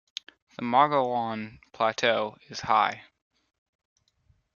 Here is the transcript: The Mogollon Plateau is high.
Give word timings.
The 0.55 0.63
Mogollon 0.63 1.59
Plateau 1.73 2.35
is 2.49 2.61
high. 2.61 3.03